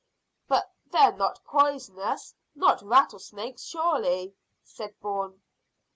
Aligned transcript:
"But 0.47 0.67
they're 0.91 1.11
not 1.15 1.45
poisonous 1.45 2.33
not 2.55 2.81
rattlesnakes, 2.81 3.61
surely?" 3.61 4.33
said 4.63 4.99
Bourne. 4.99 5.39